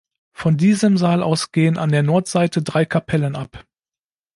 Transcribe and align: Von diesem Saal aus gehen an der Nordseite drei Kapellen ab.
Von 0.33 0.57
diesem 0.57 0.97
Saal 0.97 1.21
aus 1.21 1.51
gehen 1.51 1.77
an 1.77 1.91
der 1.91 2.01
Nordseite 2.01 2.63
drei 2.63 2.85
Kapellen 2.85 3.35
ab. 3.35 3.65